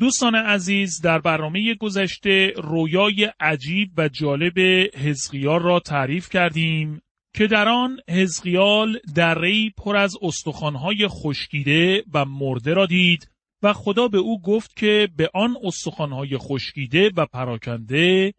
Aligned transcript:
دوستان 0.00 0.34
عزیز 0.34 1.00
در 1.00 1.18
برنامه 1.18 1.74
گذشته 1.74 2.52
رویای 2.56 3.32
عجیب 3.40 3.90
و 3.96 4.08
جالب 4.08 4.58
حزقیال 4.96 5.62
را 5.62 5.80
تعریف 5.80 6.28
کردیم 6.28 7.02
که 7.34 7.46
در 7.46 7.68
آن 7.68 8.00
حزقیال 8.08 8.98
دری 9.14 9.74
پر 9.76 9.96
از 9.96 10.16
استخوانهای 10.22 11.08
خشکیده 11.08 12.04
و 12.14 12.24
مرده 12.24 12.74
را 12.74 12.86
دید 12.86 13.30
و 13.62 13.72
خدا 13.72 14.08
به 14.08 14.18
او 14.18 14.42
گفت 14.42 14.76
که 14.76 15.08
به 15.16 15.30
آن 15.34 15.56
استخوانهای 15.64 16.38
خشکیده 16.38 17.10
و 17.16 17.26
پراکنده 17.26 18.34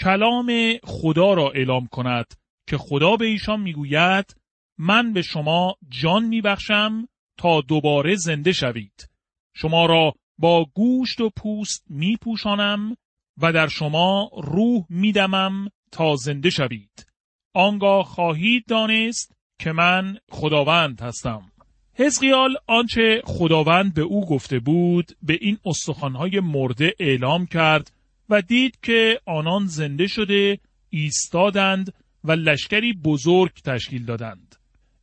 کلام 0.00 0.76
خدا 0.84 1.34
را 1.34 1.50
اعلام 1.50 1.86
کند 1.86 2.34
که 2.66 2.78
خدا 2.78 3.16
به 3.16 3.26
ایشان 3.26 3.60
می‌گوید 3.60 4.36
من 4.78 5.12
به 5.12 5.22
شما 5.22 5.76
جان 5.88 6.24
میبخشم 6.24 7.08
تا 7.38 7.60
دوباره 7.60 8.14
زنده 8.14 8.52
شوید. 8.52 9.08
شما 9.54 9.86
را 9.86 10.14
با 10.38 10.66
گوشت 10.74 11.20
و 11.20 11.30
پوست 11.36 11.84
می 11.90 12.16
پوشانم 12.16 12.96
و 13.38 13.52
در 13.52 13.68
شما 13.68 14.30
روح 14.42 14.84
میدمم 14.88 15.68
تا 15.92 16.16
زنده 16.16 16.50
شوید. 16.50 17.06
آنگاه 17.54 18.04
خواهید 18.04 18.64
دانست 18.66 19.36
که 19.58 19.72
من 19.72 20.18
خداوند 20.30 21.00
هستم. 21.00 21.52
حزقیال 21.94 22.56
آنچه 22.66 23.22
خداوند 23.24 23.94
به 23.94 24.02
او 24.02 24.26
گفته 24.26 24.58
بود 24.58 25.12
به 25.22 25.38
این 25.40 25.58
استخوانهای 25.64 26.40
مرده 26.40 26.94
اعلام 27.00 27.46
کرد 27.46 27.92
و 28.28 28.42
دید 28.42 28.78
که 28.82 29.20
آنان 29.26 29.66
زنده 29.66 30.06
شده 30.06 30.58
ایستادند 30.90 31.94
و 32.24 32.32
لشکری 32.32 32.92
بزرگ 32.92 33.52
تشکیل 33.64 34.04
دادند. 34.04 34.51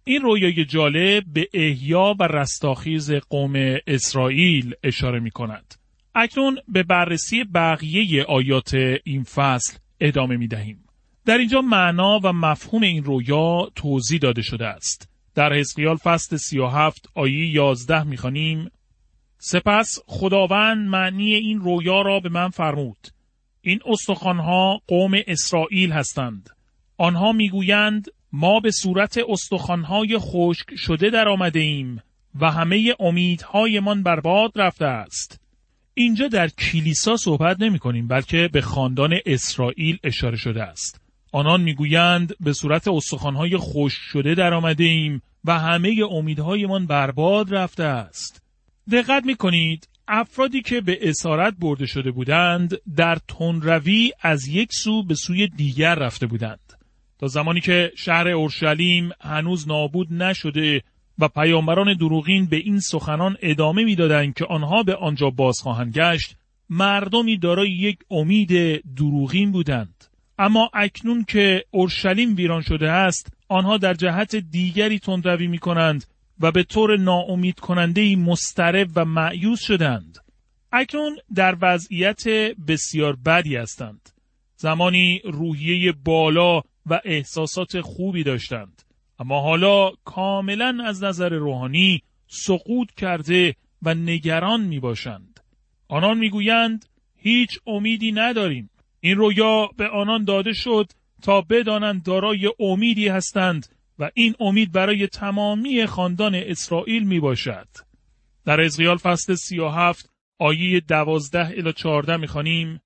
این 0.03 0.22
رویای 0.22 0.66
جالب 0.66 1.23
به 1.33 1.47
احیا 1.53 2.16
و 2.19 2.23
رستاخیز 2.23 3.11
قوم 3.11 3.78
اسرائیل 3.88 4.73
اشاره 4.83 5.19
می 5.19 5.31
کند. 5.31 5.75
اکنون 6.16 6.58
به 6.67 6.83
بررسی 6.83 7.44
بقیه 7.44 8.23
آیات 8.23 8.73
این 9.03 9.23
فصل 9.23 9.77
ادامه 10.00 10.38
می 10.38 10.47
دهیم. 10.47 10.83
در 11.25 11.38
اینجا 11.38 11.61
معنا 11.61 12.20
و 12.23 12.33
مفهوم 12.33 12.83
این 12.83 13.03
رویا 13.03 13.72
توضیح 13.75 14.20
داده 14.20 14.42
شده 14.42 14.66
است. 14.66 15.09
در 15.36 15.53
حزقیال 15.53 15.95
فصل 15.95 16.38
37 16.38 17.09
آیه 17.16 17.50
11 17.50 18.03
می‌خوانیم 18.03 18.72
سپس 19.38 20.00
خداوند 20.08 20.88
معنی 20.88 21.33
این 21.33 21.59
رویا 21.59 22.02
را 22.02 22.20
به 22.20 22.30
من 22.30 22.50
فرمود. 22.50 23.08
این 23.61 23.80
استخوانها 23.86 24.81
قوم 24.88 25.11
اسرائیل 25.27 25.92
هستند. 25.92 26.50
آنها 26.97 27.31
می‌گویند 27.31 28.08
ما 28.31 28.59
به 28.59 28.72
صورت 28.72 29.19
استخوانهای 29.30 30.17
خشک 30.17 30.75
شده 30.75 31.09
در 31.09 31.27
آمده 31.27 31.59
ایم 31.59 32.02
و 32.41 32.52
همه 32.52 32.95
امیدهایمان 32.99 34.03
برباد 34.03 34.52
رفته 34.55 34.86
است. 34.86 35.41
اینجا 35.94 36.27
در 36.27 36.47
کلیسا 36.47 37.17
صحبت 37.17 37.61
نمی 37.61 37.80
کنیم 37.80 38.08
بلکه 38.08 38.49
به 38.53 38.61
خاندان 38.61 39.13
اسرائیل 39.25 39.97
اشاره 40.03 40.38
شده 40.38 40.63
است. 40.63 41.02
آنان 41.31 41.61
می‌گویند 41.61 42.33
به 42.39 42.53
صورت 42.53 42.87
استخوانهای 42.87 43.58
خشک 43.58 43.99
شده 44.02 44.36
در 44.36 44.53
آمده 44.53 44.83
ایم 44.83 45.21
و 45.45 45.59
همه 45.59 45.95
امیدهایمان 46.11 46.86
برباد 46.86 47.55
رفته 47.55 47.83
است. 47.83 48.42
دقت 48.92 49.26
می 49.26 49.36
کنید 49.36 49.87
افرادی 50.08 50.61
که 50.61 50.82
به 50.82 51.09
اسارت 51.09 51.53
برده 51.59 51.86
شده 51.86 52.11
بودند 52.11 52.77
در 52.95 53.17
تنروی 53.27 54.11
از 54.21 54.48
یک 54.48 54.73
سو 54.73 55.03
به 55.03 55.15
سوی 55.15 55.48
دیگر 55.48 55.95
رفته 55.95 56.27
بودند. 56.27 56.68
تا 57.19 57.27
زمانی 57.27 57.61
که 57.61 57.91
شهر 57.95 58.27
اورشلیم 58.27 59.09
هنوز 59.21 59.67
نابود 59.67 60.13
نشده 60.13 60.81
و 61.19 61.27
پیامبران 61.27 61.93
دروغین 61.97 62.45
به 62.45 62.57
این 62.57 62.80
سخنان 62.80 63.37
ادامه 63.41 63.83
می‌دادند 63.83 64.33
که 64.33 64.45
آنها 64.45 64.83
به 64.83 64.95
آنجا 64.95 65.29
باز 65.29 65.59
خواهند 65.59 65.93
گشت 65.93 66.35
مردمی 66.69 67.37
دارای 67.37 67.71
یک 67.71 67.99
امید 68.11 68.81
دروغین 68.95 69.52
بودند. 69.52 70.05
اما 70.37 70.69
اکنون 70.73 71.23
که 71.23 71.63
اورشلیم 71.71 72.35
ویران 72.35 72.61
شده 72.61 72.91
است 72.91 73.33
آنها 73.47 73.77
در 73.77 73.93
جهت 73.93 74.35
دیگری 74.35 74.99
تندروی 74.99 75.47
می 75.47 75.58
کنند 75.58 76.05
و 76.39 76.52
به 76.52 76.63
طور 76.63 76.97
ناامید 76.97 77.59
کننده 77.59 78.15
مسترب 78.15 78.89
و 78.95 79.05
معیوز 79.05 79.59
شدند. 79.59 80.17
اکنون 80.71 81.17
در 81.35 81.58
وضعیت 81.61 82.27
بسیار 82.67 83.15
بدی 83.15 83.55
هستند. 83.55 84.09
زمانی 84.55 85.21
روحیه 85.25 85.91
بالا 85.91 86.61
و 86.89 87.02
احساسات 87.05 87.82
خوبی 87.82 88.23
داشتند 88.23 88.83
اما 89.20 89.42
حالا 89.42 89.92
کاملا 90.05 90.77
از 90.86 91.04
نظر 91.04 91.30
روحانی 91.30 92.02
سقوط 92.27 92.92
کرده 92.92 93.55
و 93.82 93.94
نگران 93.94 94.61
می 94.61 94.80
باشند. 94.80 95.39
آنان 95.88 96.17
می‌گویند 96.17 96.86
هیچ 97.16 97.60
امیدی 97.67 98.11
نداریم. 98.11 98.70
این 99.00 99.17
رویا 99.17 99.70
به 99.77 99.88
آنان 99.88 100.23
داده 100.23 100.54
شد 100.54 100.92
تا 101.22 101.42
بدانند 101.42 102.04
دارای 102.04 102.50
امیدی 102.60 103.08
هستند 103.08 103.76
و 104.00 104.11
این 104.14 104.36
امید 104.39 104.71
برای 104.71 105.08
تمامی 105.08 105.86
خاندان 105.86 106.36
اسرائیل 106.36 107.04
می 107.04 107.20
باشد. 107.20 107.67
در 108.45 108.61
ازغیال 108.61 108.98
فصل 108.98 109.36
سی 109.36 109.60
و 109.60 109.67
هفت 109.67 110.10
آیه 110.39 110.80
دوازده 110.80 111.48
الی 111.48 111.73
چارده 111.73 112.17
می 112.17 112.27
خانیم 112.27 112.82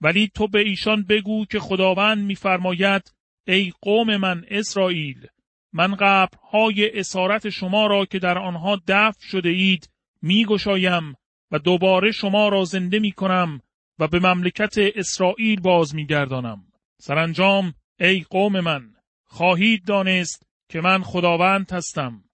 ولی 0.00 0.30
تو 0.34 0.48
به 0.48 0.60
ایشان 0.60 1.02
بگو 1.02 1.44
که 1.44 1.60
خداوند 1.60 2.24
میفرماید 2.24 3.14
ای 3.48 3.72
قوم 3.82 4.16
من 4.16 4.44
اسرائیل 4.48 5.26
من 5.72 5.94
قبرهای 5.94 6.98
اسارت 6.98 7.48
شما 7.48 7.86
را 7.86 8.04
که 8.04 8.18
در 8.18 8.38
آنها 8.38 8.80
دفن 8.88 9.26
شده 9.28 9.48
اید 9.48 9.90
می 10.22 10.44
گشایم 10.44 11.14
و 11.50 11.58
دوباره 11.58 12.12
شما 12.12 12.48
را 12.48 12.64
زنده 12.64 12.98
می 12.98 13.12
کنم 13.12 13.60
و 13.98 14.08
به 14.08 14.18
مملکت 14.18 14.74
اسرائیل 14.78 15.60
باز 15.60 15.94
می 15.94 16.06
گردانم. 16.06 16.66
سرانجام 17.00 17.74
ای 18.00 18.26
قوم 18.30 18.60
من 18.60 18.94
خواهید 19.24 19.84
دانست 19.84 20.46
که 20.68 20.80
من 20.80 21.02
خداوند 21.02 21.72
هستم. 21.72 22.24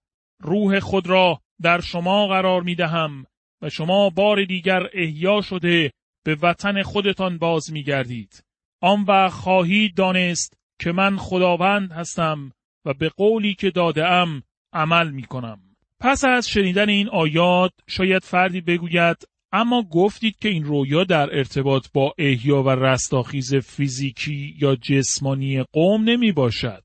روح 0.40 0.80
خود 0.80 1.06
را 1.06 1.40
در 1.62 1.80
شما 1.80 2.26
قرار 2.26 2.62
می 2.62 2.74
دهم 2.74 3.26
و 3.62 3.70
شما 3.70 4.10
بار 4.10 4.44
دیگر 4.44 4.88
احیا 4.94 5.40
شده 5.40 5.92
به 6.24 6.34
وطن 6.34 6.82
خودتان 6.82 7.38
باز 7.38 7.72
می 7.72 7.82
گردید. 7.82 8.44
آن 8.80 9.02
وقت 9.02 9.32
خواهید 9.32 9.96
دانست 9.96 10.63
که 10.78 10.92
من 10.92 11.16
خداوند 11.16 11.92
هستم 11.92 12.52
و 12.84 12.94
به 12.94 13.08
قولی 13.08 13.54
که 13.54 13.70
داده 13.70 14.06
ام 14.06 14.42
عمل 14.72 15.10
می 15.10 15.22
کنم. 15.22 15.60
پس 16.00 16.24
از 16.24 16.48
شنیدن 16.48 16.88
این 16.88 17.08
آیات 17.08 17.72
شاید 17.86 18.24
فردی 18.24 18.60
بگوید 18.60 19.16
اما 19.52 19.82
گفتید 19.82 20.38
که 20.38 20.48
این 20.48 20.64
رویا 20.64 21.04
در 21.04 21.36
ارتباط 21.38 21.86
با 21.92 22.14
احیا 22.18 22.62
و 22.62 22.70
رستاخیز 22.70 23.54
فیزیکی 23.54 24.54
یا 24.58 24.76
جسمانی 24.76 25.62
قوم 25.62 26.04
نمی 26.04 26.32
باشد. 26.32 26.84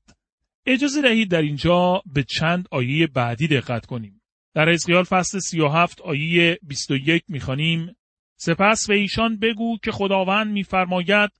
اجازه 0.66 1.02
دهید 1.02 1.30
در 1.30 1.42
اینجا 1.42 2.02
به 2.14 2.22
چند 2.22 2.68
آیه 2.70 3.06
بعدی 3.06 3.48
دقت 3.48 3.86
کنیم. 3.86 4.22
در 4.54 4.68
ازقیال 4.68 5.04
فصل 5.04 5.38
37 5.38 6.00
آیه 6.00 6.58
21 6.62 7.22
می‌خوانیم 7.28 7.96
سپس 8.36 8.86
به 8.88 8.94
ایشان 8.94 9.38
بگو 9.38 9.78
که 9.84 9.92
خداوند 9.92 10.52
میفرماید 10.52 11.30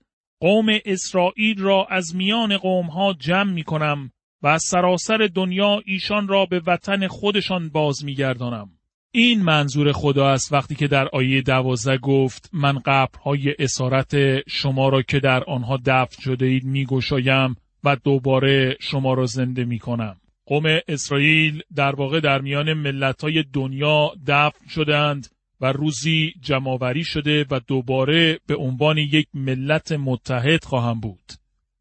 قوم 0.40 0.66
اسرائیل 0.84 1.58
را 1.58 1.86
از 1.90 2.16
میان 2.16 2.52
ها 2.92 3.12
جمع 3.18 3.52
می 3.52 3.62
کنم 3.62 4.12
و 4.42 4.46
از 4.46 4.62
سراسر 4.62 5.28
دنیا 5.34 5.82
ایشان 5.84 6.28
را 6.28 6.46
به 6.46 6.62
وطن 6.66 7.06
خودشان 7.06 7.68
باز 7.68 8.04
می 8.04 8.14
گردانم. 8.14 8.70
این 9.12 9.42
منظور 9.42 9.92
خدا 9.92 10.28
است 10.28 10.52
وقتی 10.52 10.74
که 10.74 10.88
در 10.88 11.08
آیه 11.08 11.42
دوازده 11.42 11.98
گفت 11.98 12.50
من 12.52 12.78
قبرهای 12.78 13.54
اسارت 13.58 14.14
شما 14.48 14.88
را 14.88 15.02
که 15.02 15.20
در 15.20 15.44
آنها 15.44 15.78
دفن 15.86 16.22
شده 16.22 16.46
اید 16.46 16.64
می 16.64 16.84
گوشایم 16.84 17.56
و 17.84 17.96
دوباره 17.96 18.76
شما 18.80 19.14
را 19.14 19.26
زنده 19.26 19.64
می 19.64 19.78
کنم. 19.78 20.20
قوم 20.46 20.78
اسرائیل 20.88 21.62
در 21.76 21.94
واقع 21.94 22.20
در 22.20 22.40
میان 22.40 22.72
ملت 22.72 23.24
دنیا 23.52 24.12
دفن 24.26 24.68
شدند 24.68 25.28
و 25.60 25.72
روزی 25.72 26.32
جمعآوری 26.40 27.04
شده 27.04 27.46
و 27.50 27.60
دوباره 27.66 28.38
به 28.46 28.56
عنوان 28.56 28.98
یک 28.98 29.26
ملت 29.34 29.92
متحد 29.92 30.64
خواهم 30.64 31.00
بود. 31.00 31.32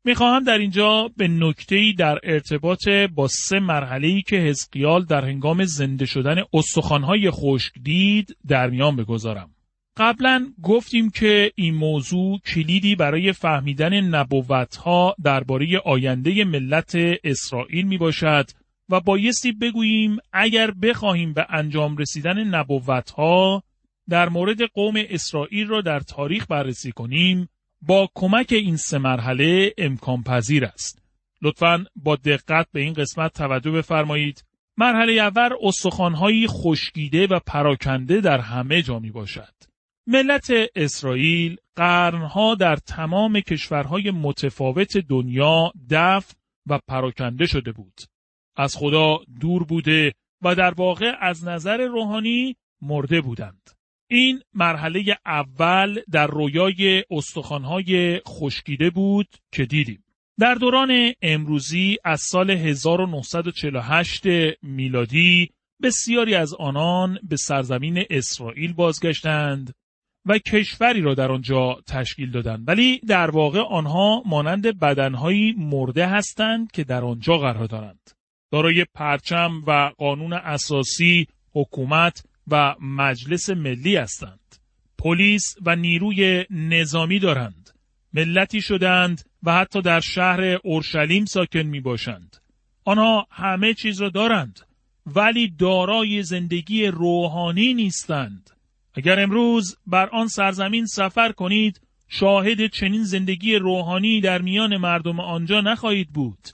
می‌خواهم 0.06 0.44
در 0.44 0.58
اینجا 0.58 1.10
به 1.18 1.28
نکته‌ای 1.28 1.94
در 1.94 2.20
ارتباط 2.24 2.88
با 3.16 3.28
سه 3.28 3.60
مرحله‌ای 3.60 4.22
که 4.22 4.36
حزقیال 4.36 5.06
در 5.06 5.26
هنگام 5.26 5.66
زنده 5.66 6.06
شدن 6.06 6.36
استخوان‌های 6.54 7.32
خشک 7.32 7.74
دید 7.84 8.36
در 8.48 8.70
میان 8.70 8.96
بگذارم. 8.96 9.50
قبلا 9.98 10.48
گفتیم 10.64 11.10
که 11.10 11.52
این 11.56 11.76
موضوع 11.76 12.40
کلیدی 12.40 12.96
برای 12.96 13.34
فهمیدن 13.34 14.02
نبوتها 14.02 15.16
درباره 15.24 15.80
آینده 15.86 16.44
ملت 16.44 16.96
اسرائیل 17.24 17.88
می 17.88 17.98
باشد 17.98 18.46
و 18.90 19.00
بایستی 19.00 19.52
بگوییم 19.52 20.18
اگر 20.34 20.72
بخواهیم 20.72 21.34
به 21.34 21.46
انجام 21.50 21.98
رسیدن 21.98 22.44
نبوتها 22.44 23.64
در 24.10 24.30
مورد 24.30 24.62
قوم 24.62 24.94
اسرائیل 25.10 25.68
را 25.68 25.82
در 25.82 26.00
تاریخ 26.00 26.46
بررسی 26.50 26.92
کنیم 26.92 27.50
با 27.82 28.10
کمک 28.16 28.48
این 28.52 28.78
سه 28.78 28.98
مرحله 28.98 29.74
امکان 29.78 30.24
پذیر 30.24 30.66
است. 30.66 31.02
لطفا 31.42 31.86
با 31.96 32.16
دقت 32.16 32.68
به 32.72 32.82
این 32.82 32.94
قسمت 32.94 33.34
توجه 33.34 33.72
بفرمایید. 33.72 34.46
مرحله 34.78 35.12
اول 35.12 35.50
استخوانهایی 35.62 36.48
خشکیده 36.48 37.28
و 37.28 37.40
پراکنده 37.40 38.22
در 38.22 38.40
همه 38.40 38.82
جا 38.82 39.00
می 39.00 39.12
باشد. 39.12 39.54
ملت 40.08 40.52
اسرائیل 40.76 41.58
قرنها 41.76 42.56
در 42.56 42.76
تمام 42.76 43.40
کشورهای 43.40 44.12
متفاوت 44.12 44.98
دنیا 44.98 45.72
دفن 45.90 46.34
و 46.68 46.80
پراکنده 46.88 47.46
شده 47.46 47.72
بود. 47.72 48.02
از 48.56 48.76
خدا 48.76 49.20
دور 49.42 49.64
بوده 49.64 50.14
و 50.42 50.56
در 50.56 50.74
واقع 50.74 51.12
از 51.20 51.48
نظر 51.48 51.78
روحانی 51.78 52.56
مرده 52.82 53.22
بودند. 53.22 53.79
این 54.12 54.40
مرحله 54.54 55.18
اول 55.26 56.00
در 56.12 56.28
رویای 56.28 57.04
استخوانهای 57.12 58.22
خشکیده 58.28 58.90
بود 58.90 59.28
که 59.52 59.66
دیدیم. 59.66 60.04
در 60.40 60.56
دوران 60.56 61.14
امروزی 61.22 61.98
از 62.04 62.22
سال 62.22 62.52
1948 62.52 64.24
میلادی 64.62 65.50
بسیاری 65.84 66.36
از 66.36 66.54
آنان 66.54 67.20
به 67.24 67.36
سرزمین 67.36 68.04
اسرائیل 68.10 68.74
بازگشتند 68.74 69.74
و 70.26 70.38
کشوری 70.38 71.02
را 71.02 71.14
در 71.14 71.32
آنجا 71.32 71.78
تشکیل 71.88 72.32
دادند 72.32 72.68
ولی 72.68 73.00
در 73.00 73.32
واقع 73.32 73.60
آنها 73.60 74.24
مانند 74.26 74.80
بدنهایی 74.80 75.56
مرده 75.58 76.08
هستند 76.08 76.72
که 76.72 76.84
در 76.84 77.04
آنجا 77.04 77.38
قرار 77.38 77.66
دارند 77.66 78.12
دارای 78.52 78.86
پرچم 78.94 79.64
و 79.68 79.92
قانون 79.98 80.34
اساسی 80.34 81.28
حکومت 81.54 82.24
و 82.52 82.76
مجلس 82.82 83.50
ملی 83.50 83.96
هستند. 83.96 84.56
پلیس 84.98 85.56
و 85.66 85.76
نیروی 85.76 86.46
نظامی 86.50 87.20
دارند. 87.20 87.70
ملتی 88.14 88.62
شدند 88.62 89.30
و 89.44 89.54
حتی 89.54 89.82
در 89.82 90.00
شهر 90.00 90.42
اورشلیم 90.64 91.26
ساکن 91.26 91.60
می 91.60 91.80
باشند 91.80 92.38
آنها 92.86 93.28
همه 93.32 93.74
چیز 93.74 94.02
را 94.02 94.10
دارند 94.10 94.60
ولی 95.06 95.50
دارای 95.50 96.24
زندگی 96.24 96.88
روحانی 96.88 97.74
نیستند. 97.74 98.50
اگر 98.94 99.20
امروز 99.20 99.78
بر 99.88 100.10
آن 100.10 100.28
سرزمین 100.28 100.86
سفر 100.86 101.32
کنید 101.32 101.82
شاهد 102.08 102.68
چنین 102.68 103.04
زندگی 103.04 103.56
روحانی 103.56 104.22
در 104.22 104.42
میان 104.42 104.78
مردم 104.78 105.20
آنجا 105.20 105.62
نخواهید 105.62 106.10
بود. 106.10 106.48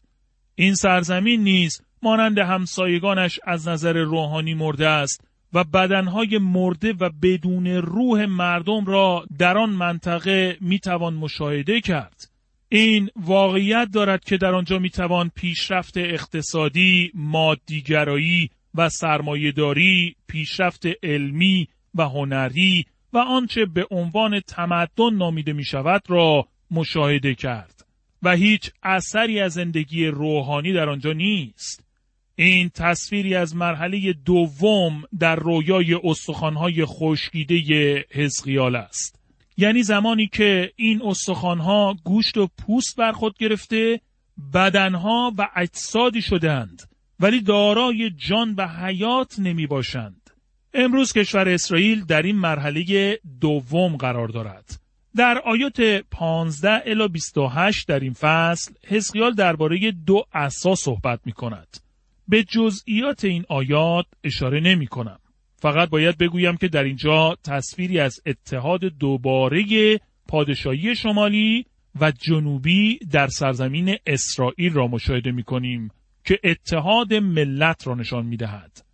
این 0.55 0.75
سرزمین 0.75 1.43
نیز 1.43 1.81
مانند 2.01 2.37
همسایگانش 2.37 3.39
از 3.43 3.67
نظر 3.67 3.93
روحانی 3.93 4.53
مرده 4.53 4.87
است 4.87 5.24
و 5.55 5.63
بدنهای 5.63 6.37
مرده 6.37 6.93
و 6.93 7.09
بدون 7.21 7.67
روح 7.67 8.25
مردم 8.25 8.85
را 8.85 9.25
در 9.39 9.57
آن 9.57 9.69
منطقه 9.69 10.57
می‌توان 10.61 11.13
مشاهده 11.13 11.81
کرد 11.81 12.29
این 12.69 13.09
واقعیت 13.15 13.87
دارد 13.93 14.23
که 14.23 14.37
در 14.37 14.55
آنجا 14.55 14.79
می‌توان 14.79 15.31
پیشرفت 15.35 15.97
اقتصادی، 15.97 17.11
مادیگرایی 17.13 18.49
و 18.75 18.89
سرمایهداری، 18.89 20.15
پیشرفت 20.27 20.83
علمی 21.03 21.67
و 21.95 22.03
هنری 22.03 22.85
و 23.13 23.17
آنچه 23.17 23.65
به 23.65 23.87
عنوان 23.91 24.39
تمدن 24.39 25.13
نامیده 25.13 25.53
می 25.53 25.65
شود 25.65 26.03
را 26.07 26.47
مشاهده 26.71 27.35
کرد 27.35 27.85
و 28.23 28.31
هیچ 28.31 28.71
اثری 28.83 29.39
از 29.39 29.53
زندگی 29.53 30.07
روحانی 30.07 30.73
در 30.73 30.89
آنجا 30.89 31.13
نیست. 31.13 31.84
این 32.35 32.69
تصویری 32.69 33.35
از 33.35 33.55
مرحله 33.55 34.13
دوم 34.13 35.03
در 35.19 35.35
رویای 35.35 35.93
استخوانهای 36.03 36.85
خشکیده 36.85 38.05
حزقیال 38.11 38.75
است. 38.75 39.19
یعنی 39.57 39.83
زمانی 39.83 40.27
که 40.27 40.71
این 40.75 41.01
استخوانها 41.05 41.95
گوشت 42.03 42.37
و 42.37 42.49
پوست 42.57 42.95
بر 42.95 43.11
خود 43.11 43.37
گرفته 43.37 44.01
بدنها 44.53 45.33
و 45.37 45.47
اجسادی 45.55 46.21
شدند 46.21 46.81
ولی 47.19 47.41
دارای 47.41 48.09
جان 48.09 48.55
و 48.57 48.67
حیات 48.67 49.39
نمی 49.39 49.67
باشند. 49.67 50.29
امروز 50.73 51.13
کشور 51.13 51.49
اسرائیل 51.49 52.05
در 52.05 52.21
این 52.21 52.35
مرحله 52.35 53.19
دوم 53.41 53.97
قرار 53.97 54.27
دارد. 54.27 54.79
در 55.15 55.41
آیات 55.45 55.81
15 56.11 56.81
الی 56.85 57.07
28 57.07 57.87
در 57.87 57.99
این 57.99 58.13
فصل 58.13 58.73
حزقیال 58.87 59.33
درباره 59.33 59.91
دو 59.91 60.25
اساس 60.33 60.81
صحبت 60.81 61.19
می 61.25 61.31
کند. 61.31 61.84
به 62.27 62.43
جزئیات 62.43 63.25
این 63.25 63.45
آیات 63.49 64.05
اشاره 64.23 64.59
نمی 64.59 64.87
کنم. 64.87 65.19
فقط 65.55 65.89
باید 65.89 66.17
بگویم 66.17 66.57
که 66.57 66.67
در 66.67 66.83
اینجا 66.83 67.37
تصویری 67.43 67.99
از 67.99 68.19
اتحاد 68.25 68.79
دوباره 68.79 69.65
پادشاهی 70.27 70.95
شمالی 70.95 71.65
و 71.99 72.11
جنوبی 72.11 72.99
در 73.11 73.27
سرزمین 73.27 73.97
اسرائیل 74.05 74.73
را 74.73 74.87
مشاهده 74.87 75.31
می 75.31 75.43
کنیم 75.43 75.91
که 76.23 76.39
اتحاد 76.43 77.13
ملت 77.13 77.87
را 77.87 77.95
نشان 77.95 78.25
می 78.25 78.37
دهد. 78.37 78.85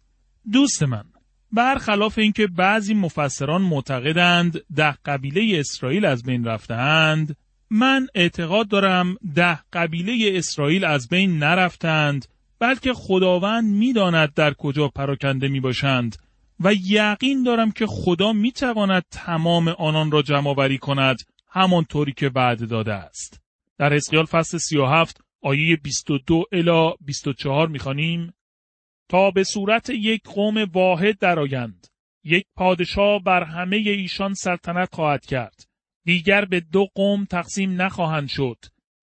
دوست 0.51 0.83
من 0.83 1.03
برخلاف 1.51 2.17
اینکه 2.17 2.47
بعضی 2.47 2.93
مفسران 2.93 3.61
معتقدند 3.61 4.61
ده 4.75 4.97
قبیله 5.05 5.59
اسرائیل 5.59 6.05
از 6.05 6.23
بین 6.23 6.45
رفتند 6.45 7.37
من 7.69 8.07
اعتقاد 8.15 8.67
دارم 8.67 9.17
ده 9.35 9.59
قبیله 9.73 10.37
اسرائیل 10.37 10.85
از 10.85 11.09
بین 11.09 11.37
نرفتند 11.37 12.25
بلکه 12.61 12.93
خداوند 12.93 13.73
می‌داند 13.73 14.33
در 14.33 14.53
کجا 14.53 14.87
پراکنده 14.87 15.47
می 15.47 15.59
باشند 15.59 16.15
و 16.59 16.73
یقین 16.73 17.43
دارم 17.43 17.71
که 17.71 17.85
خدا 17.89 18.33
می 18.33 18.51
تواند 18.51 19.03
تمام 19.11 19.67
آنان 19.67 20.11
را 20.11 20.21
جمع 20.21 20.53
وری 20.57 20.77
کند 20.77 21.17
همانطوری 21.47 22.13
که 22.13 22.31
وعده 22.35 22.65
داده 22.65 22.93
است. 22.93 23.41
در 23.77 23.93
حزقیال 23.93 24.25
فصل 24.25 24.57
37 24.57 25.21
آیه 25.41 25.75
22 25.75 26.43
الی 26.51 26.91
24 27.05 27.67
می‌خوانیم. 27.67 28.33
تا 29.09 29.31
به 29.31 29.43
صورت 29.43 29.89
یک 29.89 30.23
قوم 30.23 30.63
واحد 30.73 31.19
درآیند. 31.19 31.87
یک 32.23 32.45
پادشاه 32.55 33.23
بر 33.23 33.43
همه 33.43 33.75
ایشان 33.75 34.33
سلطنت 34.33 34.95
خواهد 34.95 35.25
کرد. 35.25 35.65
دیگر 36.05 36.45
به 36.45 36.59
دو 36.59 36.87
قوم 36.95 37.25
تقسیم 37.25 37.81
نخواهند 37.81 38.27
شد 38.27 38.57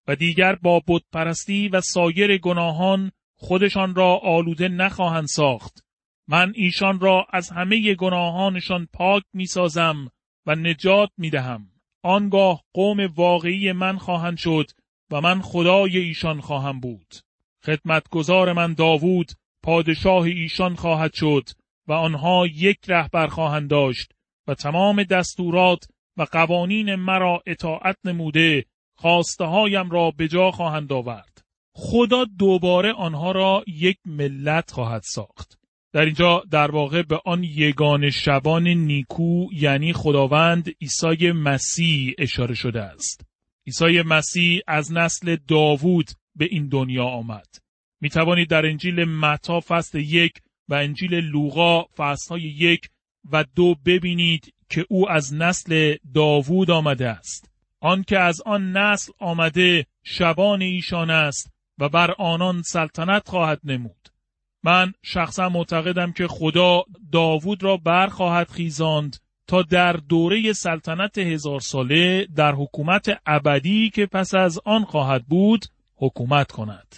و 0.08 0.16
دیگر 0.16 0.54
با 0.54 0.82
پرستی 1.12 1.68
و 1.68 1.80
سایر 1.80 2.38
گناهان 2.38 3.12
خودشان 3.38 3.94
را 3.94 4.16
آلوده 4.16 4.68
نخواهند 4.68 5.26
ساخت 5.26 5.84
من 6.28 6.52
ایشان 6.56 7.00
را 7.00 7.26
از 7.30 7.50
همه 7.50 7.94
گناهانشان 7.94 8.88
پاک 8.92 9.22
می 9.32 9.46
سازم 9.46 10.10
و 10.46 10.54
نجات 10.54 11.10
می 11.18 11.30
دهم. 11.30 11.70
آنگاه 12.02 12.64
قوم 12.72 13.06
واقعی 13.14 13.72
من 13.72 13.98
خواهند 13.98 14.36
شد 14.36 14.70
و 15.10 15.20
من 15.20 15.40
خدای 15.40 15.98
ایشان 15.98 16.40
خواهم 16.40 16.80
بود. 16.80 17.14
خدمتگزار 17.64 18.52
من 18.52 18.74
داوود 18.74 19.32
پادشاه 19.62 20.22
ایشان 20.22 20.74
خواهد 20.74 21.14
شد 21.14 21.48
و 21.88 21.92
آنها 21.92 22.46
یک 22.46 22.78
رهبر 22.88 23.26
خواهند 23.26 23.70
داشت 23.70 24.12
و 24.46 24.54
تمام 24.54 25.02
دستورات 25.02 25.84
و 26.16 26.22
قوانین 26.22 26.94
مرا 26.94 27.42
اطاعت 27.46 27.96
نموده 28.04 28.64
خواسته 28.94 29.44
هایم 29.44 29.90
را 29.90 30.10
به 30.10 30.28
جا 30.28 30.50
خواهند 30.50 30.92
آورد. 30.92 31.37
خدا 31.80 32.24
دوباره 32.24 32.92
آنها 32.92 33.32
را 33.32 33.64
یک 33.66 33.98
ملت 34.06 34.70
خواهد 34.70 35.02
ساخت. 35.02 35.58
در 35.92 36.00
اینجا 36.00 36.42
در 36.50 36.70
واقع 36.70 37.02
به 37.02 37.20
آن 37.24 37.44
یگان 37.44 38.10
شبان 38.10 38.68
نیکو 38.68 39.46
یعنی 39.52 39.92
خداوند 39.92 40.68
عیسی 40.80 41.32
مسیح 41.32 42.14
اشاره 42.18 42.54
شده 42.54 42.82
است. 42.82 43.20
عیسی 43.66 44.02
مسیح 44.02 44.60
از 44.66 44.92
نسل 44.92 45.36
داوود 45.48 46.10
به 46.36 46.48
این 46.50 46.68
دنیا 46.68 47.04
آمد. 47.04 47.46
می 48.00 48.08
توانید 48.08 48.48
در 48.48 48.66
انجیل 48.66 49.04
متا 49.04 49.60
فصل 49.60 49.98
یک 49.98 50.32
و 50.68 50.74
انجیل 50.74 51.14
لوقا 51.14 51.84
فصل 51.96 52.28
های 52.28 52.42
یک 52.42 52.88
و 53.32 53.44
دو 53.54 53.74
ببینید 53.86 54.54
که 54.70 54.86
او 54.88 55.10
از 55.10 55.34
نسل 55.34 55.96
داوود 56.14 56.70
آمده 56.70 57.08
است. 57.08 57.50
آنکه 57.80 58.18
از 58.18 58.40
آن 58.46 58.76
نسل 58.76 59.12
آمده 59.18 59.86
شبان 60.04 60.62
ایشان 60.62 61.10
است 61.10 61.57
و 61.78 61.88
بر 61.88 62.10
آنان 62.18 62.62
سلطنت 62.62 63.28
خواهد 63.28 63.60
نمود. 63.64 64.08
من 64.62 64.92
شخصا 65.02 65.48
معتقدم 65.48 66.12
که 66.12 66.26
خدا 66.26 66.82
داوود 67.12 67.62
را 67.62 67.76
برخواهد 67.76 68.50
خیزاند 68.50 69.16
تا 69.46 69.62
در 69.62 69.92
دوره 69.92 70.52
سلطنت 70.52 71.18
هزار 71.18 71.60
ساله 71.60 72.26
در 72.36 72.54
حکومت 72.54 73.20
ابدی 73.26 73.90
که 73.90 74.06
پس 74.06 74.34
از 74.34 74.58
آن 74.64 74.84
خواهد 74.84 75.26
بود 75.26 75.64
حکومت 75.96 76.52
کند. 76.52 76.94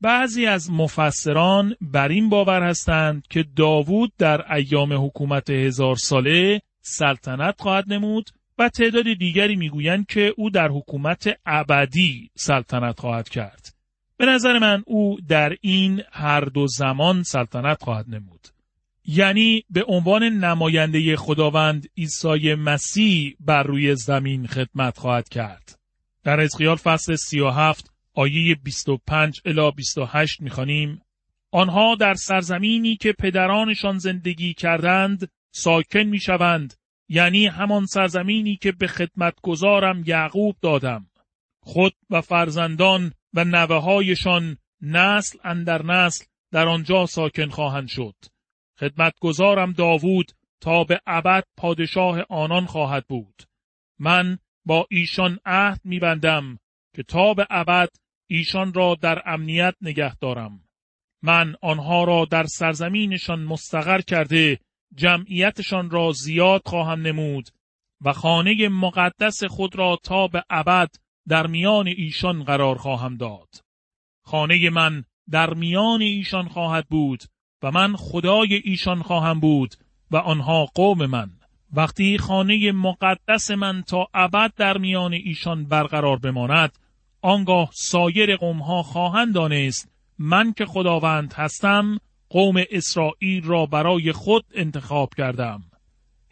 بعضی 0.00 0.46
از 0.46 0.70
مفسران 0.70 1.74
بر 1.80 2.08
این 2.08 2.28
باور 2.28 2.62
هستند 2.62 3.26
که 3.30 3.44
داوود 3.56 4.12
در 4.18 4.52
ایام 4.54 5.06
حکومت 5.06 5.50
هزار 5.50 5.96
ساله 5.96 6.60
سلطنت 6.80 7.60
خواهد 7.60 7.92
نمود 7.92 8.30
و 8.58 8.68
تعداد 8.68 9.12
دیگری 9.18 9.56
می‌گویند 9.56 10.06
که 10.06 10.34
او 10.36 10.50
در 10.50 10.68
حکومت 10.68 11.28
ابدی 11.46 12.30
سلطنت 12.34 13.00
خواهد 13.00 13.28
کرد. 13.28 13.79
به 14.20 14.26
نظر 14.26 14.58
من 14.58 14.82
او 14.86 15.18
در 15.28 15.56
این 15.60 16.02
هر 16.12 16.40
دو 16.40 16.66
زمان 16.66 17.22
سلطنت 17.22 17.82
خواهد 17.82 18.06
نمود. 18.08 18.48
یعنی 19.04 19.64
به 19.70 19.84
عنوان 19.88 20.22
نماینده 20.22 21.16
خداوند 21.16 21.88
عیسی 21.98 22.54
مسیح 22.54 23.36
بر 23.40 23.62
روی 23.62 23.94
زمین 23.94 24.46
خدمت 24.46 24.98
خواهد 24.98 25.28
کرد. 25.28 25.78
در 26.24 26.40
اسخیال 26.40 26.76
فصل 26.76 27.16
37 27.16 27.92
آیه 28.14 28.54
25 28.54 29.40
الی 29.44 29.70
28 29.76 30.40
می‌خوانیم 30.40 31.02
آنها 31.50 31.94
در 31.94 32.14
سرزمینی 32.14 32.96
که 32.96 33.12
پدرانشان 33.12 33.98
زندگی 33.98 34.54
کردند 34.54 35.30
ساکن 35.50 36.02
می‌شوند 36.02 36.74
یعنی 37.08 37.46
همان 37.46 37.86
سرزمینی 37.86 38.56
که 38.56 38.72
به 38.72 38.86
خدمتگزارم 38.86 40.02
یعقوب 40.06 40.56
دادم 40.62 41.06
خود 41.60 41.92
و 42.10 42.20
فرزندان 42.20 43.12
و 43.34 43.44
نوههایشان 43.44 44.58
نسل 44.82 45.38
اندر 45.44 45.82
نسل 45.82 46.24
در 46.52 46.68
آنجا 46.68 47.06
ساکن 47.06 47.48
خواهند 47.48 47.88
شد. 47.88 48.14
خدمتگزارم 48.78 49.72
داوود 49.72 50.32
تا 50.60 50.84
به 50.84 51.00
ابد 51.06 51.44
پادشاه 51.56 52.20
آنان 52.28 52.66
خواهد 52.66 53.06
بود. 53.06 53.42
من 53.98 54.38
با 54.64 54.86
ایشان 54.90 55.38
عهد 55.44 55.80
میبندم 55.84 56.58
که 56.94 57.02
تا 57.02 57.34
به 57.34 57.46
ابد 57.50 57.88
ایشان 58.26 58.72
را 58.72 58.94
در 58.94 59.22
امنیت 59.26 59.74
نگه 59.80 60.16
دارم. 60.16 60.64
من 61.22 61.54
آنها 61.62 62.04
را 62.04 62.24
در 62.24 62.46
سرزمینشان 62.46 63.44
مستقر 63.44 64.00
کرده 64.00 64.60
جمعیتشان 64.94 65.90
را 65.90 66.12
زیاد 66.12 66.62
خواهم 66.66 67.00
نمود 67.00 67.48
و 68.00 68.12
خانه 68.12 68.68
مقدس 68.68 69.44
خود 69.44 69.76
را 69.76 69.98
تا 70.02 70.28
به 70.28 70.44
ابد 70.50 70.90
در 71.30 71.46
میان 71.46 71.86
ایشان 71.86 72.44
قرار 72.44 72.78
خواهم 72.78 73.16
داد. 73.16 73.48
خانه 74.24 74.70
من 74.70 75.04
در 75.30 75.54
میان 75.54 76.02
ایشان 76.02 76.48
خواهد 76.48 76.86
بود 76.88 77.22
و 77.62 77.70
من 77.70 77.96
خدای 77.96 78.54
ایشان 78.64 79.02
خواهم 79.02 79.40
بود 79.40 79.74
و 80.10 80.16
آنها 80.16 80.64
قوم 80.64 81.06
من. 81.06 81.30
وقتی 81.72 82.18
خانه 82.18 82.72
مقدس 82.72 83.50
من 83.50 83.82
تا 83.82 84.06
ابد 84.14 84.52
در 84.56 84.78
میان 84.78 85.12
ایشان 85.12 85.64
برقرار 85.64 86.18
بماند، 86.18 86.78
آنگاه 87.22 87.70
سایر 87.72 88.36
قومها 88.36 88.82
خواهند 88.82 89.34
دانست 89.34 89.92
من 90.18 90.52
که 90.52 90.66
خداوند 90.66 91.32
هستم 91.32 91.98
قوم 92.28 92.54
اسرائیل 92.70 93.44
را 93.44 93.66
برای 93.66 94.12
خود 94.12 94.44
انتخاب 94.54 95.10
کردم. 95.16 95.69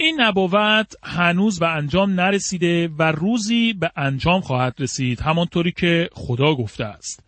این 0.01 0.21
نبوت 0.21 0.95
هنوز 1.03 1.59
به 1.59 1.69
انجام 1.69 2.21
نرسیده 2.21 2.89
و 2.99 3.03
روزی 3.03 3.73
به 3.73 3.91
انجام 3.97 4.41
خواهد 4.41 4.75
رسید 4.79 5.21
همانطوری 5.21 5.73
که 5.73 6.11
خدا 6.13 6.55
گفته 6.55 6.85
است. 6.85 7.25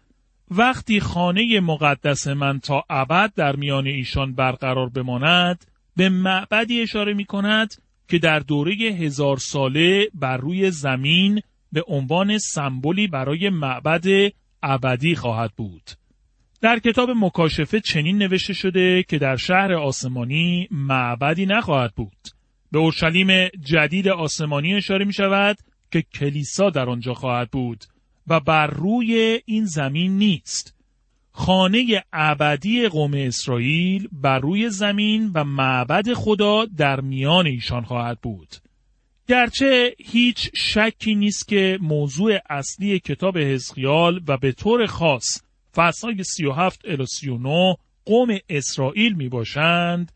وقتی 0.50 1.00
خانه 1.00 1.61
مقدس 1.61 2.27
من 2.27 2.61
تا 2.61 2.85
ابد 2.91 3.33
در 3.37 3.57
میان 3.57 3.87
ایشان 3.87 4.35
برقرار 4.35 4.89
بماند 4.89 5.65
به 5.97 6.09
معبدی 6.09 6.81
اشاره 6.81 7.15
می 7.15 7.25
کند 7.25 7.75
که 8.09 8.19
در 8.19 8.39
دوره 8.39 8.75
هزار 8.75 9.37
ساله 9.37 10.09
بر 10.15 10.37
روی 10.37 10.71
زمین 10.71 11.43
به 11.73 11.85
عنوان 11.87 12.39
سمبولی 12.39 13.07
برای 13.07 13.50
معبد 13.50 14.05
ابدی 14.62 15.15
خواهد 15.15 15.50
بود. 15.57 15.91
در 16.61 16.79
کتاب 16.79 17.11
مکاشفه 17.11 17.81
چنین 17.81 18.19
نوشته 18.19 18.53
شده 18.53 19.03
که 19.03 19.19
در 19.19 19.37
شهر 19.37 19.73
آسمانی 19.73 20.69
معبدی 20.71 21.47
نخواهد 21.47 21.95
بود. 21.95 22.40
به 22.73 22.79
اورشلیم 22.79 23.49
جدید 23.49 24.09
آسمانی 24.09 24.75
اشاره 24.75 25.05
می 25.05 25.12
شود 25.12 25.59
که 25.91 26.03
کلیسا 26.03 26.71
در 26.71 26.89
آنجا 26.89 27.15
خواهد 27.15 27.50
بود 27.50 27.85
و 28.27 28.41
بر 28.41 28.67
روی 28.67 29.41
این 29.45 29.65
زمین 29.65 30.19
نیست. 30.19 30.75
خانه 31.33 32.05
ابدی 32.12 32.89
قوم 32.89 33.15
اسرائیل 33.15 34.09
بر 34.12 34.39
روی 34.39 34.71
زمین 34.71 35.31
و 35.35 35.45
معبد 35.45 36.12
خدا 36.12 36.65
در 36.65 37.00
میان 37.00 37.47
ایشان 37.47 37.85
خواهد 37.85 38.21
بود. 38.21 38.57
گرچه 39.29 39.95
هیچ 39.99 40.50
شکی 40.57 41.15
نیست 41.15 41.49
که 41.49 41.79
موضوع 41.83 42.39
اصلی 42.50 42.99
کتاب 42.99 43.39
حزقیال 43.39 44.21
و 44.29 44.37
به 44.37 44.53
طور 44.53 44.87
خاص 44.87 45.43
فصلهای 45.75 46.25
37 46.25 46.81
الی 46.85 47.07
39 47.07 47.77
قوم 48.05 48.39
اسرائیل 48.49 49.12
می 49.12 49.29
باشند 49.29 50.12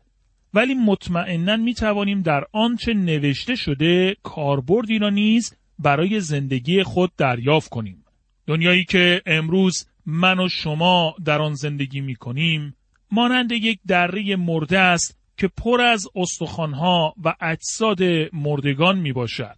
ولی 0.55 0.73
مطمئنا 0.73 1.55
می 1.55 1.73
توانیم 1.73 2.21
در 2.21 2.43
آنچه 2.51 2.93
نوشته 2.93 3.55
شده 3.55 4.15
کاربردی 4.23 4.99
را 4.99 5.09
نیز 5.09 5.55
برای 5.79 6.19
زندگی 6.19 6.83
خود 6.83 7.11
دریافت 7.17 7.69
کنیم. 7.69 8.05
دنیایی 8.47 8.85
که 8.85 9.21
امروز 9.25 9.87
من 10.05 10.39
و 10.39 10.49
شما 10.49 11.15
در 11.25 11.41
آن 11.41 11.53
زندگی 11.53 12.01
می 12.01 12.15
کنیم 12.15 12.75
مانند 13.11 13.51
یک 13.51 13.79
دره 13.87 14.35
مرده 14.35 14.79
است 14.79 15.17
که 15.37 15.47
پر 15.47 15.81
از 15.81 16.07
استخوانها 16.15 17.13
و 17.23 17.35
اجساد 17.41 17.99
مردگان 18.33 18.99
می 18.99 19.13
باشد. 19.13 19.57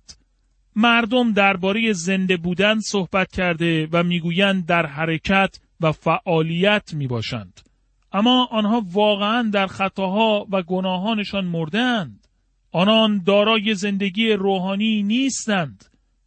مردم 0.75 1.33
درباره 1.33 1.93
زنده 1.93 2.37
بودن 2.37 2.79
صحبت 2.79 3.31
کرده 3.31 3.87
و 3.91 4.03
می‌گویند 4.03 4.65
در 4.65 4.85
حرکت 4.85 5.59
و 5.81 5.91
فعالیت 5.91 6.93
می 6.93 7.07
باشند. 7.07 7.66
اما 8.11 8.45
آنها 8.51 8.83
واقعا 8.91 9.49
در 9.53 9.67
خطاها 9.67 10.47
و 10.51 10.61
گناهانشان 10.61 11.45
مردند. 11.45 12.27
آنان 12.71 13.23
دارای 13.23 13.75
زندگی 13.75 14.31
روحانی 14.31 15.03
نیستند 15.03 15.85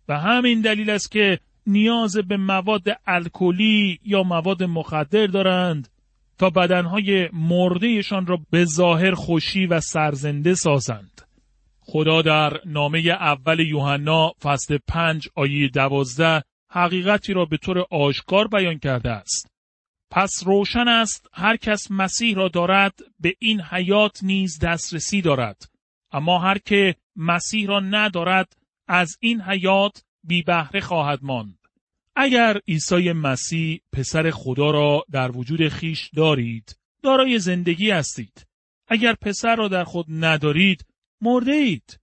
و 0.09 0.19
همین 0.19 0.61
دلیل 0.61 0.91
است 0.91 1.11
که 1.11 1.39
نیاز 1.67 2.17
به 2.17 2.37
مواد 2.37 2.83
الکلی 3.07 3.99
یا 4.05 4.23
مواد 4.23 4.63
مخدر 4.63 5.27
دارند 5.27 5.89
تا 6.39 6.51
بدنهای 6.51 7.29
مردهشان 7.33 8.27
را 8.27 8.39
به 8.51 8.65
ظاهر 8.65 9.15
خوشی 9.15 9.67
و 9.67 9.81
سرزنده 9.81 10.55
سازند. 10.55 11.21
خدا 11.81 12.23
در 12.23 12.61
نامه 12.67 12.99
اول 12.99 13.61
یوحنا 13.61 14.33
فصل 14.43 14.79
پنج 14.89 15.29
آیه 15.35 15.69
دوازده 15.69 16.43
حقیقتی 16.71 17.33
را 17.33 17.45
به 17.45 17.57
طور 17.57 17.85
آشکار 17.91 18.49
بیان 18.49 18.79
کرده 18.79 19.11
است. 19.11 19.50
پس 20.11 20.43
روشن 20.47 20.89
است 20.89 21.27
هر 21.33 21.57
کس 21.57 21.91
مسیح 21.91 22.37
را 22.37 22.49
دارد 22.49 23.01
به 23.21 23.37
این 23.39 23.61
حیات 23.61 24.19
نیز 24.23 24.59
دسترسی 24.59 25.23
دارد. 25.23 25.71
اما 26.13 26.39
هر 26.39 26.59
که 26.59 26.95
مسیح 27.17 27.69
را 27.69 27.81
ندارد 27.81 28.57
از 28.89 29.17
این 29.21 29.41
حیات 29.41 30.05
بی 30.25 30.43
بهره 30.43 30.81
خواهد 30.81 31.19
ماند. 31.23 31.59
اگر 32.17 32.61
عیسی 32.69 33.13
مسیح 33.13 33.81
پسر 33.93 34.31
خدا 34.31 34.71
را 34.71 35.05
در 35.11 35.37
وجود 35.37 35.69
خیش 35.69 36.11
دارید، 36.17 36.79
دارای 37.03 37.39
زندگی 37.39 37.91
هستید. 37.91 38.47
اگر 38.89 39.15
پسر 39.15 39.57
را 39.57 39.69
در 39.69 39.85
خود 39.85 40.07
ندارید، 40.11 40.87
مرده 41.21 41.53
اید. 41.53 42.01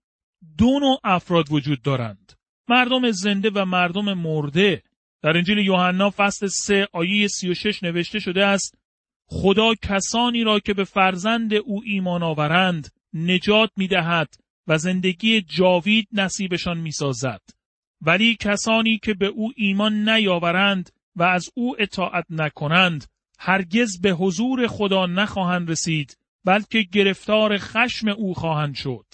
دو 0.58 0.80
نوع 0.80 1.00
افراد 1.04 1.52
وجود 1.52 1.82
دارند. 1.82 2.34
مردم 2.68 3.12
زنده 3.12 3.50
و 3.50 3.66
مردم 3.66 4.14
مرده. 4.14 4.84
در 5.28 5.38
انجیل 5.38 5.58
یوحنا 5.58 6.10
فصل 6.18 6.48
3 6.48 6.88
آیه 6.94 7.28
36 7.28 7.84
نوشته 7.84 8.20
شده 8.20 8.46
است 8.46 8.78
خدا 9.26 9.74
کسانی 9.82 10.44
را 10.44 10.60
که 10.60 10.74
به 10.74 10.84
فرزند 10.84 11.54
او 11.54 11.82
ایمان 11.86 12.24
آورند 12.24 12.88
نجات 13.14 13.72
می 13.78 13.88
دهد 13.88 14.34
و 14.68 14.78
زندگی 14.78 15.42
جاوید 15.42 16.08
نصیبشان 16.12 16.78
می 16.78 16.92
سازد. 16.92 17.42
ولی 18.02 18.38
کسانی 18.40 18.98
که 18.98 19.14
به 19.14 19.26
او 19.26 19.54
ایمان 19.56 20.10
نیاورند 20.10 20.90
و 21.16 21.24
از 21.24 21.50
او 21.56 21.76
اطاعت 21.80 22.26
نکنند 22.30 23.06
هرگز 23.40 24.02
به 24.02 24.12
حضور 24.12 24.68
خدا 24.68 25.06
نخواهند 25.06 25.70
رسید 25.70 26.18
بلکه 26.46 26.82
گرفتار 26.82 27.58
خشم 27.58 28.08
او 28.08 28.34
خواهند 28.34 28.76
شد. 28.76 29.06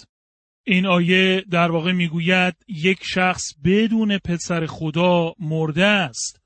این 0.63 0.85
آیه 0.85 1.43
در 1.51 1.71
واقع 1.71 1.91
می‌گوید 1.91 2.55
یک 2.67 2.99
شخص 3.01 3.43
بدون 3.63 4.17
پسر 4.17 4.65
خدا 4.65 5.33
مرده 5.39 5.85
است. 5.85 6.41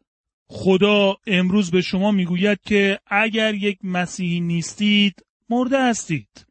خدا 0.47 1.15
امروز 1.27 1.71
به 1.71 1.81
شما 1.81 2.11
می‌گوید 2.11 2.59
که 2.65 2.99
اگر 3.07 3.53
یک 3.53 3.79
مسیحی 3.83 4.39
نیستید 4.39 5.25
مرده 5.49 5.83
هستید. 5.83 6.45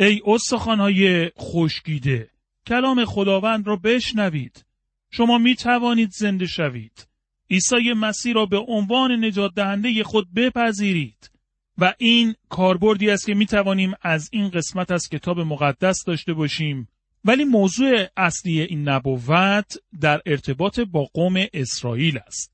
ای 0.00 0.20
استخوانهای 0.26 1.30
خشکیده 1.38 2.30
کلام 2.66 3.04
خداوند 3.04 3.66
را 3.66 3.76
بشنوید. 3.76 4.64
شما 5.10 5.38
می 5.38 5.54
توانید 5.54 6.10
زنده 6.10 6.46
شوید. 6.46 7.08
عیسی 7.50 7.92
مسیح 7.92 8.34
را 8.34 8.46
به 8.46 8.58
عنوان 8.58 9.24
نجات 9.24 9.54
دهنده 9.54 10.02
خود 10.02 10.34
بپذیرید. 10.34 11.30
و 11.78 11.94
این 11.98 12.34
کاربردی 12.48 13.10
است 13.10 13.26
که 13.26 13.34
می 13.34 13.46
توانیم 13.46 13.92
از 14.02 14.28
این 14.32 14.48
قسمت 14.48 14.90
از 14.90 15.08
کتاب 15.08 15.40
مقدس 15.40 16.04
داشته 16.04 16.32
باشیم 16.32 16.88
ولی 17.24 17.44
موضوع 17.44 18.06
اصلی 18.16 18.60
این 18.60 18.88
نبوت 18.88 19.72
در 20.00 20.22
ارتباط 20.26 20.80
با 20.80 21.04
قوم 21.04 21.46
اسرائیل 21.52 22.18
است. 22.26 22.52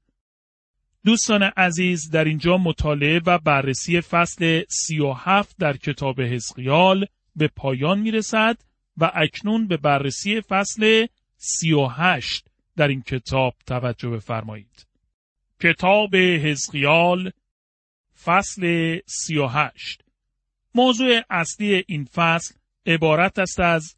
دوستان 1.05 1.43
عزیز 1.43 2.11
در 2.11 2.25
اینجا 2.25 2.57
مطالعه 2.57 3.21
و 3.27 3.39
بررسی 3.39 4.01
فصل 4.01 4.63
سی 4.69 4.99
و 4.99 5.13
هفت 5.13 5.57
در 5.59 5.77
کتاب 5.77 6.21
حزقیال 6.21 7.07
به 7.37 7.49
پایان 7.49 7.99
می 7.99 8.11
رسد 8.11 8.57
و 8.97 9.11
اکنون 9.15 9.67
به 9.69 9.77
بررسی 9.77 10.41
فصل 10.41 11.07
سی 11.37 11.73
و 11.73 11.87
هشت 11.87 12.47
در 12.77 12.89
این 12.89 13.03
کتاب 13.03 13.55
توجه 13.67 14.11
بفرمایید. 14.11 14.87
کتاب 15.61 16.17
حزقیال 16.17 17.31
فصل 18.25 18.99
سی 19.07 19.39
و 19.39 19.47
هشت 19.47 20.05
موضوع 20.75 21.21
اصلی 21.31 21.85
این 21.87 22.05
فصل 22.05 22.55
عبارت 22.87 23.39
است 23.39 23.61
از 23.61 23.97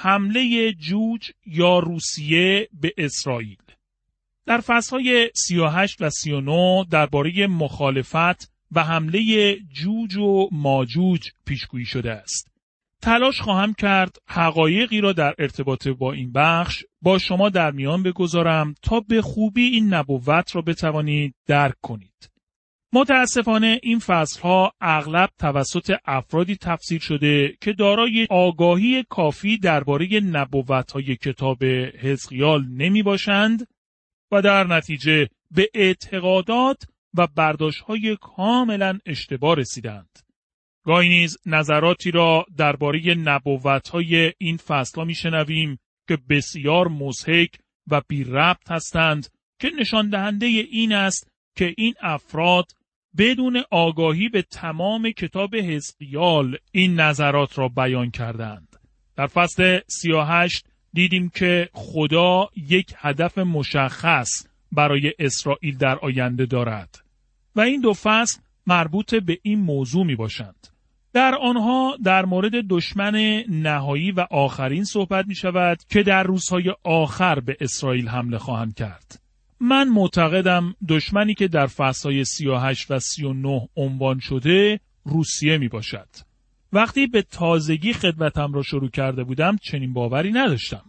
حمله 0.00 0.72
جوج 0.72 1.30
یا 1.46 1.78
روسیه 1.78 2.68
به 2.80 2.92
اسرائیل. 2.98 3.56
در 4.46 4.60
فصلهای 4.60 5.30
38 5.34 6.02
و 6.02 6.10
39 6.10 6.84
درباره 6.90 7.46
مخالفت 7.46 8.52
و 8.72 8.84
حمله 8.84 9.54
جوج 9.72 10.16
و 10.16 10.48
ماجوج 10.52 11.28
پیشگویی 11.44 11.84
شده 11.84 12.12
است. 12.12 12.48
تلاش 13.02 13.40
خواهم 13.40 13.74
کرد 13.74 14.16
حقایقی 14.26 15.00
را 15.00 15.12
در 15.12 15.34
ارتباط 15.38 15.88
با 15.88 16.12
این 16.12 16.32
بخش 16.32 16.84
با 17.02 17.18
شما 17.18 17.48
در 17.48 17.70
میان 17.70 18.02
بگذارم 18.02 18.74
تا 18.82 19.00
به 19.00 19.22
خوبی 19.22 19.64
این 19.64 19.94
نبوت 19.94 20.56
را 20.56 20.62
بتوانید 20.62 21.34
درک 21.46 21.74
کنید. 21.82 22.30
متاسفانه 22.92 23.80
این 23.82 23.98
فصلها 23.98 24.72
اغلب 24.80 25.30
توسط 25.38 25.96
افرادی 26.04 26.56
تفسیر 26.56 27.00
شده 27.00 27.56
که 27.60 27.72
دارای 27.72 28.26
آگاهی 28.30 29.04
کافی 29.08 29.58
درباره 29.58 30.08
های 30.94 31.16
کتاب 31.16 31.64
حزقیال 32.00 32.64
نمی 32.68 33.02
باشند 33.02 33.66
و 34.32 34.42
در 34.42 34.66
نتیجه 34.66 35.28
به 35.50 35.70
اعتقادات 35.74 36.82
و 37.14 37.28
های 37.86 38.16
کاملا 38.20 38.98
اشتباه 39.06 39.56
رسیدند. 39.56 40.18
گاهی 40.86 41.08
نیز 41.08 41.36
نظراتی 41.46 42.10
را 42.10 42.46
درباره 42.56 43.16
های 43.92 44.32
این 44.38 44.56
فصلها 44.56 45.04
میشنویم 45.04 45.78
که 46.08 46.18
بسیار 46.28 46.88
مزهک 46.88 47.50
و 47.90 48.02
بی 48.08 48.24
ربط 48.24 48.70
هستند 48.70 49.28
که 49.60 49.70
نشان 49.80 50.10
دهنده 50.10 50.46
این 50.46 50.92
است 50.92 51.28
که 51.56 51.74
این 51.76 51.94
افراد 52.00 52.66
بدون 53.16 53.62
آگاهی 53.70 54.28
به 54.28 54.42
تمام 54.42 55.10
کتاب 55.10 55.56
حزقیال 55.56 56.56
این 56.72 57.00
نظرات 57.00 57.58
را 57.58 57.68
بیان 57.68 58.10
کردند. 58.10 58.76
در 59.16 59.26
فصل 59.26 59.80
38 59.86 60.66
دیدیم 60.92 61.28
که 61.28 61.68
خدا 61.72 62.48
یک 62.56 62.94
هدف 62.96 63.38
مشخص 63.38 64.46
برای 64.72 65.12
اسرائیل 65.18 65.76
در 65.78 65.98
آینده 65.98 66.46
دارد 66.46 67.04
و 67.56 67.60
این 67.60 67.80
دو 67.80 67.92
فصل 67.92 68.40
مربوط 68.66 69.14
به 69.14 69.38
این 69.42 69.60
موضوع 69.60 70.06
می 70.06 70.16
باشند. 70.16 70.68
در 71.12 71.34
آنها 71.34 71.96
در 72.04 72.24
مورد 72.24 72.52
دشمن 72.68 73.44
نهایی 73.48 74.10
و 74.10 74.26
آخرین 74.30 74.84
صحبت 74.84 75.26
می 75.26 75.34
شود 75.34 75.78
که 75.88 76.02
در 76.02 76.22
روزهای 76.22 76.74
آخر 76.84 77.40
به 77.40 77.56
اسرائیل 77.60 78.08
حمله 78.08 78.38
خواهند 78.38 78.74
کرد. 78.74 79.20
من 79.60 79.88
معتقدم 79.88 80.74
دشمنی 80.88 81.34
که 81.34 81.48
در 81.48 81.66
فصلهای 81.66 82.24
38 82.24 82.90
و 82.90 82.98
39 82.98 83.68
عنوان 83.76 84.18
شده 84.18 84.80
روسیه 85.04 85.58
می 85.58 85.68
باشد. 85.68 86.08
وقتی 86.72 87.06
به 87.06 87.22
تازگی 87.22 87.92
خدمتم 87.92 88.52
را 88.52 88.62
شروع 88.62 88.90
کرده 88.90 89.24
بودم 89.24 89.56
چنین 89.62 89.92
باوری 89.92 90.32
نداشتم. 90.32 90.82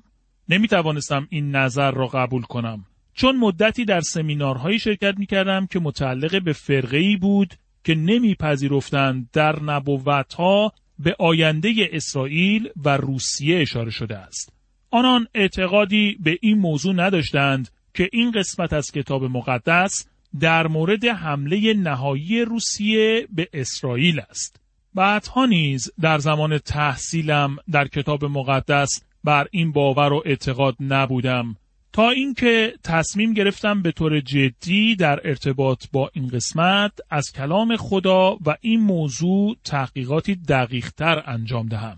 نمی 0.49 0.67
توانستم 0.67 1.27
این 1.29 1.55
نظر 1.55 1.91
را 1.91 2.07
قبول 2.07 2.41
کنم 2.41 2.85
چون 3.13 3.37
مدتی 3.37 3.85
در 3.85 4.01
سمینارهایی 4.01 4.79
شرکت 4.79 5.15
می 5.17 5.25
کردم 5.25 5.65
که 5.65 5.79
متعلق 5.79 6.43
به 6.43 6.53
فرقه 6.53 7.17
بود 7.21 7.53
که 7.83 7.95
نمیپذیرفتند 7.95 9.29
در 9.33 9.63
نبوتها 9.63 10.73
به 10.99 11.15
آینده 11.19 11.89
اسرائیل 11.91 12.69
و 12.85 12.97
روسیه 12.97 13.61
اشاره 13.61 13.91
شده 13.91 14.17
است. 14.17 14.53
آنان 14.91 15.27
اعتقادی 15.33 16.17
به 16.19 16.37
این 16.41 16.57
موضوع 16.57 16.93
نداشتند 16.93 17.69
که 17.93 18.09
این 18.13 18.31
قسمت 18.31 18.73
از 18.73 18.91
کتاب 18.91 19.23
مقدس 19.23 20.07
در 20.39 20.67
مورد 20.67 21.05
حمله 21.05 21.73
نهایی 21.73 22.41
روسیه 22.41 23.27
به 23.31 23.47
اسرائیل 23.53 24.19
است. 24.29 24.61
بعدها 24.93 25.45
نیز 25.45 25.91
در 26.01 26.17
زمان 26.17 26.57
تحصیلم 26.57 27.57
در 27.71 27.87
کتاب 27.87 28.25
مقدس 28.25 28.89
بر 29.23 29.47
این 29.51 29.71
باور 29.71 30.13
و 30.13 30.23
اعتقاد 30.25 30.75
نبودم 30.79 31.55
تا 31.93 32.09
اینکه 32.09 32.73
تصمیم 32.83 33.33
گرفتم 33.33 33.81
به 33.81 33.91
طور 33.91 34.19
جدی 34.19 34.95
در 34.95 35.27
ارتباط 35.27 35.85
با 35.91 36.11
این 36.13 36.27
قسمت 36.27 36.91
از 37.09 37.31
کلام 37.31 37.75
خدا 37.75 38.35
و 38.45 38.57
این 38.61 38.79
موضوع 38.79 39.55
تحقیقاتی 39.63 40.35
دقیقتر 40.35 41.23
انجام 41.25 41.67
دهم. 41.67 41.97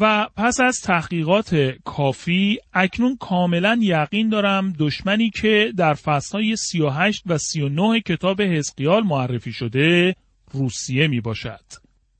و 0.00 0.28
پس 0.36 0.60
از 0.60 0.80
تحقیقات 0.80 1.74
کافی 1.84 2.58
اکنون 2.72 3.16
کاملا 3.16 3.78
یقین 3.82 4.28
دارم 4.28 4.72
دشمنی 4.78 5.30
که 5.30 5.72
در 5.76 5.94
فصلهای 5.94 6.56
38 6.56 7.22
و 7.26 7.38
39 7.38 8.00
کتاب 8.00 8.42
حزقیال 8.42 9.02
معرفی 9.02 9.52
شده 9.52 10.16
روسیه 10.52 11.08
می 11.08 11.20
باشد. 11.20 11.64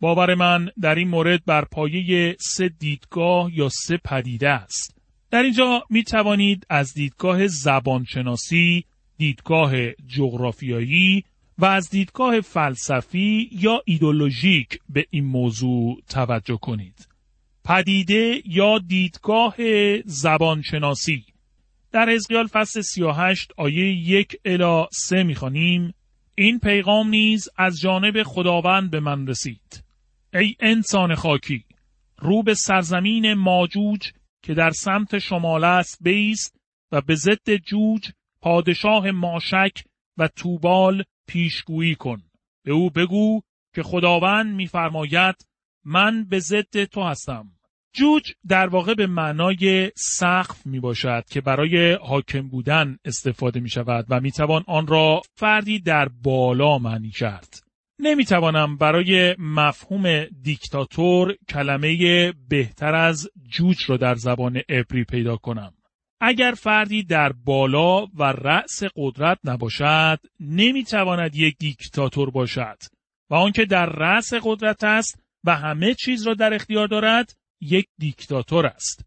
باور 0.01 0.35
من 0.35 0.69
در 0.81 0.95
این 0.95 1.09
مورد 1.09 1.45
بر 1.45 1.65
پایه 1.65 2.37
سه 2.41 2.69
دیدگاه 2.69 3.59
یا 3.59 3.69
سه 3.69 3.97
پدیده 3.97 4.49
است. 4.49 4.97
در 5.31 5.43
اینجا 5.43 5.85
می 5.91 6.05
توانید 6.05 6.67
از 6.71 6.95
دیدگاه 6.95 7.47
زبانشناسی، 7.47 8.85
دیدگاه 9.19 9.73
جغرافیایی 9.93 11.25
و 11.59 11.65
از 11.65 11.91
دیدگاه 11.91 12.41
فلسفی 12.41 13.49
یا 13.53 13.83
ایدولوژیک 13.85 14.79
به 14.89 15.07
این 15.11 15.25
موضوع 15.25 16.03
توجه 16.09 16.59
کنید. 16.63 17.12
پدیده 17.64 18.42
یا 18.44 18.79
دیدگاه 18.79 19.55
زبانشناسی. 20.05 21.25
در 21.92 22.11
حزقیال 22.11 22.46
فصل 22.46 22.81
38 22.81 23.53
آیه 23.57 23.92
یک 23.92 24.37
الی 24.44 24.87
سه 24.92 25.22
می‌خوانیم 25.22 25.94
این 26.35 26.59
پیغام 26.59 27.09
نیز 27.09 27.48
از 27.57 27.81
جانب 27.81 28.22
خداوند 28.22 28.90
به 28.90 29.01
من 29.01 29.27
رسید. 29.27 29.85
ای 30.35 30.55
انسان 30.61 31.14
خاکی 31.14 31.64
رو 32.18 32.42
به 32.42 32.55
سرزمین 32.55 33.35
ماجوج 33.35 34.12
که 34.42 34.55
در 34.55 34.70
سمت 34.70 35.18
شمال 35.18 35.64
است 35.64 35.98
بیست 36.01 36.57
و 36.92 37.01
به 37.01 37.14
ضد 37.14 37.57
جوج 37.57 38.11
پادشاه 38.40 39.11
ماشک 39.11 39.85
و 40.18 40.29
توبال 40.29 41.05
پیشگویی 41.27 41.94
کن. 41.94 42.22
به 42.64 42.72
او 42.72 42.90
بگو 42.90 43.40
که 43.75 43.83
خداوند 43.83 44.55
میفرماید 44.55 45.46
من 45.85 46.25
به 46.25 46.38
ضد 46.38 46.85
تو 46.85 47.03
هستم 47.03 47.53
جوج 47.95 48.33
در 48.49 48.66
واقع 48.66 48.95
به 48.95 49.07
معنای 49.07 49.90
سقف 49.97 50.66
می 50.66 50.81
باشد 50.81 51.25
که 51.31 51.40
برای 51.40 51.92
حاکم 51.92 52.49
بودن 52.49 52.99
استفاده 53.05 53.61
می 53.61 53.71
شود 53.71 54.07
و 54.09 54.21
می 54.21 54.33
توان 54.33 54.64
آن 54.66 54.87
را 54.87 55.23
فردی 55.35 55.79
در 55.79 56.09
بالا 56.09 56.79
معنی 56.79 57.11
کرد. 57.11 57.62
نمی 57.99 58.25
توانم 58.25 58.77
برای 58.77 59.37
مفهوم 59.38 60.25
دیکتاتور 60.25 61.37
کلمه 61.49 62.33
بهتر 62.49 62.95
از 62.95 63.29
جوج 63.49 63.77
را 63.88 63.97
در 63.97 64.14
زبان 64.14 64.61
عبری 64.68 65.05
پیدا 65.05 65.37
کنم. 65.37 65.75
اگر 66.21 66.55
فردی 66.59 67.03
در 67.03 67.33
بالا 67.33 68.07
و 68.07 68.23
رأس 68.23 68.83
قدرت 68.97 69.38
نباشد 69.45 70.18
نمی 70.40 70.85
تواند 70.85 71.37
یک 71.37 71.57
دیکتاتور 71.59 72.31
باشد 72.31 72.79
و 73.31 73.35
آنکه 73.35 73.64
در 73.64 73.87
رأس 73.87 74.35
قدرت 74.35 74.85
است 74.85 75.22
و 75.45 75.57
همه 75.57 75.95
چیز 75.95 76.27
را 76.27 76.35
در 76.35 76.55
اختیار 76.55 76.89
دارد 76.89 77.37
یک 77.61 77.87
دیکتاتور 77.99 78.67
است. 78.67 79.05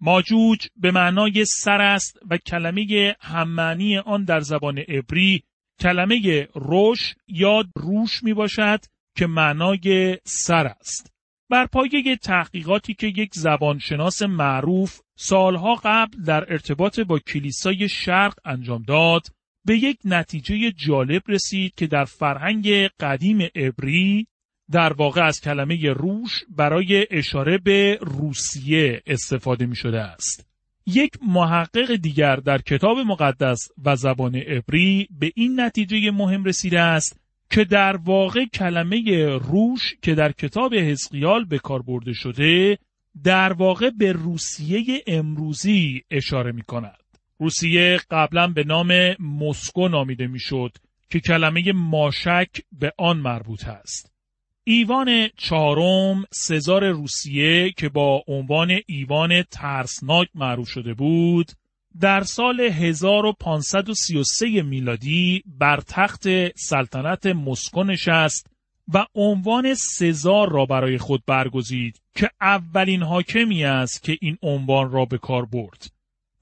ماجوج 0.00 0.66
به 0.76 0.90
معنای 0.90 1.44
سر 1.44 1.80
است 1.80 2.18
و 2.30 2.36
کلمه 2.36 3.16
هممعنی 3.20 3.98
آن 3.98 4.24
در 4.24 4.40
زبان 4.40 4.78
عبری 4.78 5.42
کلمه 5.80 6.48
روش 6.54 7.14
یا 7.28 7.64
روش 7.76 8.22
می 8.22 8.34
باشد 8.34 8.80
که 9.16 9.26
معنای 9.26 10.18
سر 10.24 10.66
است. 10.66 11.12
بر 11.50 11.66
پایه 11.66 12.16
تحقیقاتی 12.16 12.94
که 12.94 13.06
یک 13.06 13.34
زبانشناس 13.34 14.22
معروف 14.22 15.00
سالها 15.16 15.74
قبل 15.74 16.22
در 16.22 16.52
ارتباط 16.52 17.00
با 17.00 17.18
کلیسای 17.18 17.88
شرق 17.88 18.34
انجام 18.44 18.82
داد، 18.82 19.26
به 19.64 19.76
یک 19.76 19.98
نتیجه 20.04 20.72
جالب 20.72 21.22
رسید 21.28 21.74
که 21.74 21.86
در 21.86 22.04
فرهنگ 22.04 22.68
قدیم 23.00 23.42
عبری 23.54 24.26
در 24.70 24.92
واقع 24.92 25.22
از 25.26 25.40
کلمه 25.40 25.92
روش 25.92 26.44
برای 26.48 27.06
اشاره 27.10 27.58
به 27.58 27.98
روسیه 28.00 29.02
استفاده 29.06 29.66
می 29.66 29.76
شده 29.76 30.00
است. 30.00 30.46
یک 30.86 31.12
محقق 31.22 31.96
دیگر 31.96 32.36
در 32.36 32.58
کتاب 32.58 32.98
مقدس 32.98 33.68
و 33.84 33.96
زبان 33.96 34.36
عبری 34.36 35.08
به 35.18 35.32
این 35.34 35.60
نتیجه 35.60 36.10
مهم 36.10 36.44
رسیده 36.44 36.80
است 36.80 37.20
که 37.50 37.64
در 37.64 37.96
واقع 37.96 38.44
کلمه 38.44 39.26
روش 39.26 39.94
که 40.02 40.14
در 40.14 40.32
کتاب 40.32 40.74
حزقیال 40.74 41.44
به 41.44 41.58
کار 41.58 41.82
برده 41.82 42.12
شده 42.12 42.78
در 43.24 43.52
واقع 43.52 43.90
به 43.90 44.12
روسیه 44.12 45.02
امروزی 45.06 46.02
اشاره 46.10 46.52
می 46.52 46.62
کند. 46.62 47.02
روسیه 47.38 48.00
قبلا 48.10 48.46
به 48.46 48.64
نام 48.64 48.92
مسکو 49.20 49.88
نامیده 49.88 50.26
می‌شد 50.26 50.72
که 51.10 51.20
کلمه 51.20 51.72
ماشک 51.72 52.48
به 52.72 52.92
آن 52.98 53.18
مربوط 53.18 53.68
است. 53.68 54.17
ایوان 54.70 55.28
چهارم 55.36 56.24
سزار 56.30 56.90
روسیه 56.90 57.70
که 57.70 57.88
با 57.88 58.24
عنوان 58.28 58.80
ایوان 58.86 59.42
ترسناک 59.42 60.28
معروف 60.34 60.68
شده 60.68 60.94
بود 60.94 61.52
در 62.00 62.22
سال 62.22 62.60
1533 62.60 64.62
میلادی 64.62 65.42
بر 65.46 65.80
تخت 65.80 66.26
سلطنت 66.56 67.26
مسکو 67.26 67.84
نشست 67.84 68.46
و 68.94 69.06
عنوان 69.14 69.74
سزار 69.74 70.52
را 70.52 70.66
برای 70.66 70.98
خود 70.98 71.22
برگزید 71.26 72.00
که 72.14 72.30
اولین 72.40 73.02
حاکمی 73.02 73.64
است 73.64 74.02
که 74.02 74.18
این 74.20 74.38
عنوان 74.42 74.90
را 74.90 75.04
به 75.04 75.18
کار 75.18 75.44
برد. 75.44 75.90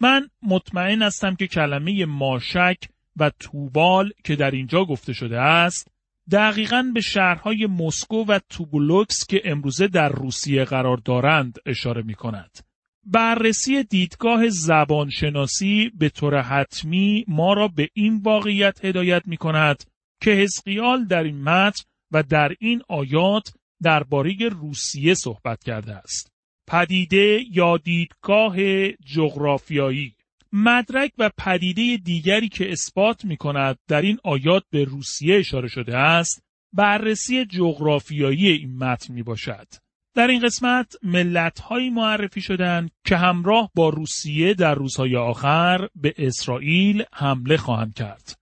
من 0.01 0.29
مطمئن 0.43 1.03
هستم 1.03 1.35
که 1.35 1.47
کلمه 1.47 2.05
ماشک 2.05 2.79
و 3.17 3.31
توبال 3.39 4.13
که 4.25 4.37
در 4.37 4.51
اینجا 4.51 4.85
گفته 4.85 5.13
شده 5.13 5.41
است 5.41 5.96
دقیقا 6.31 6.91
به 6.95 7.01
شهرهای 7.01 7.67
مسکو 7.67 8.25
و 8.25 8.39
توبولوکس 8.49 9.27
که 9.27 9.43
امروزه 9.45 9.89
در 9.89 10.09
روسیه 10.09 10.65
قرار 10.65 10.97
دارند 10.97 11.59
اشاره 11.67 12.03
می 12.03 12.15
کند. 12.15 12.59
بررسی 13.05 13.85
دیدگاه 13.85 14.49
زبانشناسی 14.49 15.91
به 15.99 16.09
طور 16.09 16.43
حتمی 16.43 17.25
ما 17.29 17.53
را 17.53 17.69
به 17.69 17.89
این 17.93 18.21
واقعیت 18.25 18.85
هدایت 18.85 19.23
می 19.27 19.37
کند 19.37 19.85
که 20.23 20.31
حزقیال 20.31 21.05
در 21.05 21.23
این 21.23 21.43
متن 21.43 21.85
و 22.11 22.23
در 22.23 22.53
این 22.61 22.83
آیات 22.89 23.55
درباره 23.83 24.37
روسیه 24.49 25.15
صحبت 25.15 25.65
کرده 25.65 25.95
است. 25.95 26.33
پدیده 26.69 27.41
یا 27.53 27.77
دیدگاه 27.77 28.57
جغرافیایی 28.93 30.16
مدرک 30.59 31.13
و 31.19 31.31
پدیده 31.39 31.97
دیگری 31.97 32.49
که 32.49 32.73
اثبات 32.73 33.25
می 33.25 33.37
کند 33.37 33.79
در 33.89 34.03
این 34.03 34.19
آیات 34.25 34.65
به 34.71 34.85
روسیه 34.85 35.39
اشاره 35.39 35.69
شده 35.69 35.97
است 35.97 36.43
بررسی 36.73 37.45
جغرافیایی 37.45 38.49
این 38.49 38.79
متن 38.79 39.15
می 39.15 39.23
باشد. 39.23 39.67
در 40.15 40.27
این 40.27 40.41
قسمت 40.41 40.97
ملت 41.03 41.61
هایی 41.61 41.91
معرفی 41.91 42.41
شدند 42.41 42.91
که 43.07 43.17
همراه 43.17 43.71
با 43.75 43.89
روسیه 43.89 44.55
در 44.55 44.75
روزهای 44.75 45.17
آخر 45.17 45.89
به 45.95 46.15
اسرائیل 46.19 47.05
حمله 47.13 47.57
خواهند 47.57 47.95
کرد. 47.95 48.39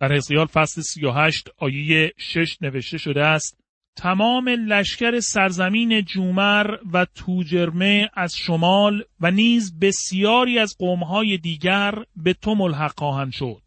در 0.00 0.12
حزقیال 0.12 0.46
فصل 0.46 0.82
38 0.82 1.48
آیه 1.56 2.12
6 2.16 2.58
نوشته 2.60 2.98
شده 2.98 3.24
است 3.24 3.61
تمام 3.96 4.48
لشکر 4.48 5.20
سرزمین 5.20 6.00
جومر 6.00 6.66
و 6.92 7.06
توجرمه 7.14 8.10
از 8.14 8.36
شمال 8.36 9.02
و 9.20 9.30
نیز 9.30 9.78
بسیاری 9.78 10.58
از 10.58 10.76
قومهای 10.78 11.38
دیگر 11.38 11.94
به 12.16 12.32
تو 12.32 12.54
ملحق 12.54 12.92
خواهند 12.98 13.32
شد. 13.32 13.62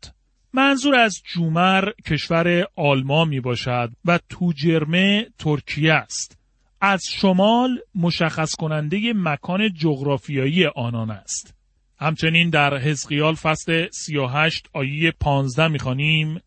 منظور 0.53 0.95
از 0.95 1.21
جومر 1.33 1.89
کشور 2.05 2.67
آلمان 2.75 3.27
می 3.27 3.39
باشد 3.39 3.91
و 4.05 4.19
توجرمه 4.29 5.27
ترکیه 5.39 5.93
است. 5.93 6.37
از 6.81 7.03
شمال 7.05 7.79
مشخص 7.95 8.55
کننده 8.55 9.13
مکان 9.15 9.73
جغرافیایی 9.73 10.65
آنان 10.65 11.11
است. 11.11 11.55
همچنین 11.99 12.49
در 12.49 12.77
حزقیال 12.77 13.35
فصل 13.35 13.87
38 13.91 14.69
آیه 14.73 15.11
15 15.11 15.67
می‌خوانیم 15.67 16.41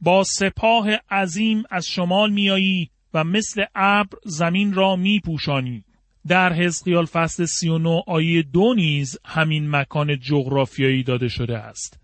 با 0.00 0.24
سپاه 0.24 0.88
عظیم 1.10 1.62
از 1.70 1.86
شمال 1.86 2.32
میایی 2.32 2.90
و 3.14 3.24
مثل 3.24 3.64
ابر 3.74 4.18
زمین 4.24 4.72
را 4.72 4.96
میپوشانی. 4.96 5.84
در 6.26 6.52
حزقیال 6.52 7.04
فصل 7.04 7.44
39 7.44 8.02
آیه 8.06 8.42
دو 8.42 8.74
نیز 8.74 9.18
همین 9.24 9.70
مکان 9.70 10.18
جغرافیایی 10.18 11.02
داده 11.02 11.28
شده 11.28 11.58
است. 11.58 12.00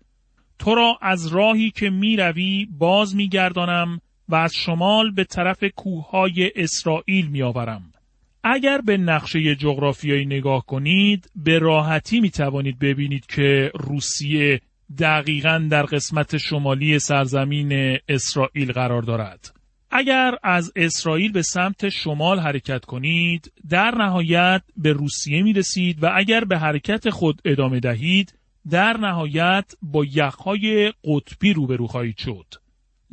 تو 0.59 0.75
را 0.75 0.97
از 1.01 1.27
راهی 1.27 1.71
که 1.71 1.89
می‌روی 1.89 2.67
باز 2.71 3.15
میگردانم 3.15 4.01
و 4.29 4.35
از 4.35 4.55
شمال 4.55 5.11
به 5.11 5.23
طرف 5.23 5.63
کوههای 5.75 6.51
اسرائیل 6.55 7.27
میآورم. 7.27 7.91
اگر 8.43 8.81
به 8.81 8.97
نقشه 8.97 9.55
جغرافیایی 9.55 10.25
نگاه 10.25 10.65
کنید 10.65 11.31
به 11.35 11.59
راحتی 11.59 12.19
می 12.19 12.29
توانید 12.29 12.79
ببینید 12.79 13.25
که 13.25 13.71
روسیه 13.75 14.61
دقیقا 14.99 15.67
در 15.71 15.83
قسمت 15.83 16.37
شمالی 16.37 16.99
سرزمین 16.99 17.97
اسرائیل 18.09 18.71
قرار 18.71 19.01
دارد. 19.01 19.56
اگر 19.91 20.35
از 20.43 20.71
اسرائیل 20.75 21.31
به 21.31 21.41
سمت 21.41 21.89
شمال 21.89 22.39
حرکت 22.39 22.85
کنید 22.85 23.51
در 23.69 23.95
نهایت 23.95 24.61
به 24.77 24.93
روسیه 24.93 25.43
می 25.43 25.53
رسید 25.53 26.03
و 26.03 26.11
اگر 26.15 26.43
به 26.43 26.57
حرکت 26.57 27.09
خود 27.09 27.41
ادامه 27.45 27.79
دهید 27.79 28.33
در 28.69 28.97
نهایت 28.97 29.73
با 29.81 30.05
یخهای 30.05 30.93
قطبی 31.03 31.53
روبرو 31.53 31.87
خواهید 31.87 32.17
شد. 32.17 32.45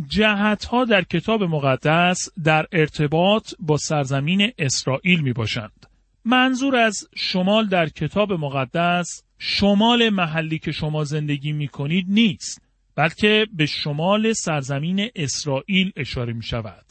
جهت 0.07 0.65
ها 0.65 0.85
در 0.85 1.03
کتاب 1.03 1.43
مقدس 1.43 2.29
در 2.45 2.67
ارتباط 2.73 3.55
با 3.59 3.77
سرزمین 3.77 4.53
اسرائیل 4.59 5.21
می 5.21 5.33
باشند. 5.33 5.87
منظور 6.25 6.77
از 6.77 7.09
شمال 7.17 7.69
در 7.69 7.89
کتاب 7.89 8.33
مقدس 8.33 9.23
شمال 9.39 10.09
محلی 10.09 10.59
که 10.59 10.73
شما 10.73 11.05
زندگی 11.05 11.53
می 11.53 11.69
کنید 11.69 12.07
نیست 12.09 12.63
بلکه 12.96 13.46
به 13.52 13.66
شمال 13.66 14.33
سرزمین 14.33 15.09
اسرائیل 15.16 15.92
اشاره 15.96 16.33
می 16.33 16.42
شود. 16.42 16.85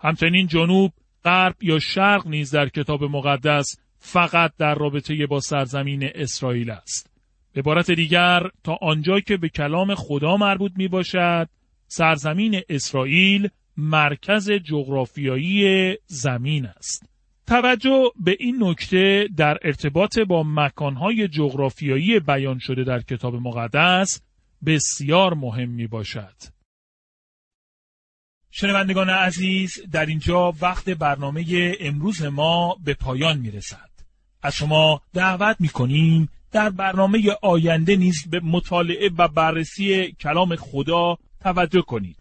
همچنین 0.00 0.46
جنوب، 0.46 0.92
غرب 1.24 1.54
یا 1.62 1.78
شرق 1.78 2.26
نیز 2.26 2.50
در 2.50 2.68
کتاب 2.68 3.04
مقدس 3.04 3.66
فقط 3.98 4.52
در 4.58 4.74
رابطه 4.74 5.26
با 5.26 5.40
سرزمین 5.40 6.10
اسرائیل 6.14 6.70
است. 6.70 7.10
به 7.52 7.60
عبارت 7.60 7.90
دیگر 7.90 8.42
تا 8.64 8.78
آنجا 8.82 9.20
که 9.20 9.36
به 9.36 9.48
کلام 9.48 9.94
خدا 9.94 10.36
مربوط 10.36 10.72
می 10.76 10.88
باشد 10.88 11.48
سرزمین 11.86 12.60
اسرائیل 12.68 13.48
مرکز 13.76 14.50
جغرافیایی 14.50 15.94
زمین 16.06 16.66
است. 16.66 17.08
توجه 17.46 18.04
به 18.24 18.36
این 18.40 18.64
نکته 18.64 19.28
در 19.36 19.58
ارتباط 19.62 20.18
با 20.18 20.42
مکانهای 20.46 21.28
جغرافیایی 21.28 22.20
بیان 22.20 22.58
شده 22.58 22.84
در 22.84 23.00
کتاب 23.00 23.34
مقدس 23.34 24.22
بسیار 24.66 25.34
مهم 25.34 25.68
می 25.68 25.86
باشد. 25.86 26.34
شنوندگان 28.50 29.10
عزیز 29.10 29.80
در 29.92 30.06
اینجا 30.06 30.52
وقت 30.60 30.90
برنامه 30.90 31.76
امروز 31.80 32.22
ما 32.22 32.76
به 32.84 32.94
پایان 32.94 33.38
می 33.38 33.50
رسد. 33.50 33.90
از 34.42 34.54
شما 34.54 35.02
دعوت 35.14 35.56
می 35.60 35.68
کنیم 35.68 36.28
در 36.52 36.70
برنامه 36.70 37.36
آینده 37.42 37.96
نیز 37.96 38.26
به 38.30 38.40
مطالعه 38.40 39.10
و 39.18 39.28
بررسی 39.28 40.12
کلام 40.12 40.56
خدا 40.56 41.18
توجه 41.40 41.82
کنید 41.82 42.17